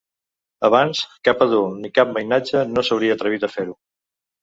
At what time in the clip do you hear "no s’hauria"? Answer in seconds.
2.73-3.19